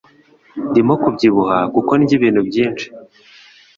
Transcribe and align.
Ndimo 0.69 0.93
kubyibuha 1.01 1.57
kuko 1.73 1.91
ndya 1.99 2.13
ibintu 2.17 2.41
byinshi. 2.49 2.85